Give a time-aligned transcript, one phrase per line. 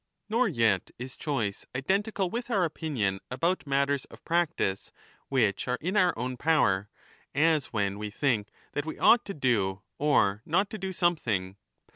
[0.29, 4.91] Nor yet is choice 5 identical with our opinion about matters of practice
[5.29, 6.89] which are in our own power,
[7.35, 11.55] as when we think that we ought to do or not to do something.